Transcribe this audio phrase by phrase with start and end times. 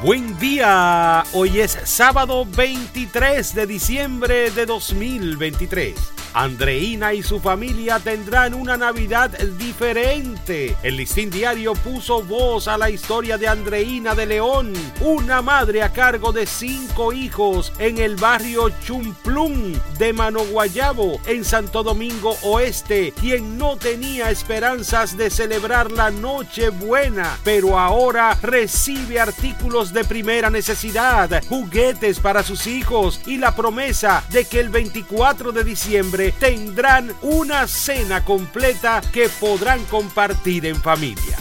[0.00, 6.18] Buen día, hoy es sábado 23 de diciembre de 2023.
[6.34, 10.76] Andreina y su familia tendrán una Navidad diferente.
[10.84, 15.92] El listín diario puso voz a la historia de Andreina de León, una madre a
[15.92, 23.58] cargo de cinco hijos en el barrio Chumplum de Manoguayabo, en Santo Domingo Oeste, quien
[23.58, 31.42] no tenía esperanzas de celebrar la Noche Buena, pero ahora recibe artículos de primera necesidad,
[31.48, 37.66] juguetes para sus hijos y la promesa de que el 24 de diciembre tendrán una
[37.66, 41.36] cena completa que podrán compartir en familia.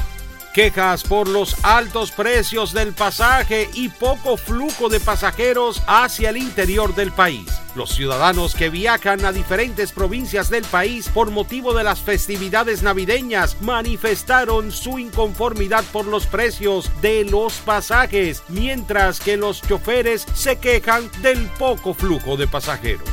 [0.54, 6.96] Quejas por los altos precios del pasaje y poco flujo de pasajeros hacia el interior
[6.96, 7.48] del país.
[7.78, 13.62] Los ciudadanos que viajan a diferentes provincias del país por motivo de las festividades navideñas
[13.62, 21.08] manifestaron su inconformidad por los precios de los pasajes, mientras que los choferes se quejan
[21.22, 23.08] del poco flujo de pasajeros.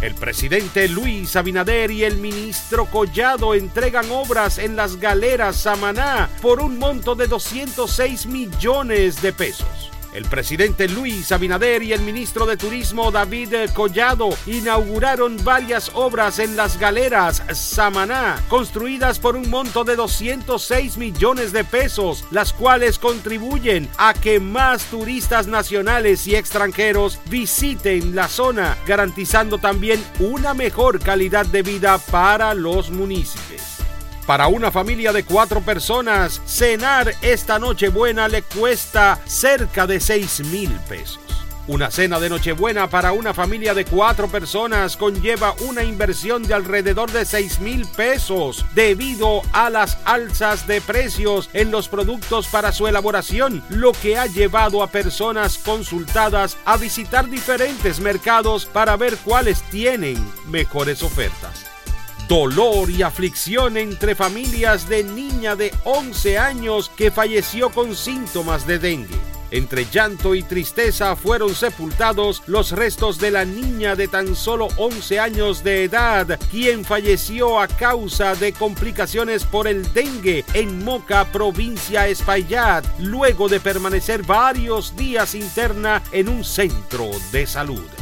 [0.00, 6.60] El presidente Luis Abinader y el ministro Collado entregan obras en las galeras Samaná por
[6.60, 9.91] un monto de 206 millones de pesos.
[10.12, 16.54] El presidente Luis Abinader y el ministro de Turismo David Collado inauguraron varias obras en
[16.54, 23.88] las galeras Samaná, construidas por un monto de 206 millones de pesos, las cuales contribuyen
[23.96, 31.46] a que más turistas nacionales y extranjeros visiten la zona, garantizando también una mejor calidad
[31.46, 33.81] de vida para los municipios.
[34.26, 40.70] Para una familia de cuatro personas, cenar esta Nochebuena le cuesta cerca de 6 mil
[40.88, 41.18] pesos.
[41.66, 47.10] Una cena de Nochebuena para una familia de cuatro personas conlleva una inversión de alrededor
[47.10, 52.86] de 6 mil pesos debido a las alzas de precios en los productos para su
[52.86, 59.62] elaboración, lo que ha llevado a personas consultadas a visitar diferentes mercados para ver cuáles
[59.62, 60.16] tienen
[60.46, 61.72] mejores ofertas
[62.28, 68.78] dolor y aflicción entre familias de niña de 11 años que falleció con síntomas de
[68.78, 69.16] dengue.
[69.52, 75.20] Entre llanto y tristeza fueron sepultados los restos de la niña de tan solo 11
[75.20, 82.08] años de edad, quien falleció a causa de complicaciones por el dengue en Moca, provincia
[82.08, 88.01] Espaillat, luego de permanecer varios días interna en un centro de salud.